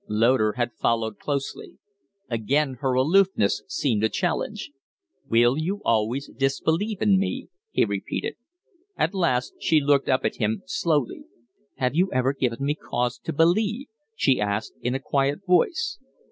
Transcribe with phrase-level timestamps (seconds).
[0.09, 1.77] Loder had followed closely.
[2.27, 4.71] Again her aloofness seemed a challenge.
[5.29, 8.35] "Will you always disbelieve in me?" he repeated.
[8.97, 11.25] At last she looked up at him, slowly.
[11.75, 15.99] "Have you ever given me cause to believe!" she asked, in a quiet voice.